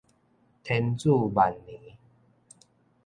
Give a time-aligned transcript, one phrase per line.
[0.63, 1.79] 天子萬年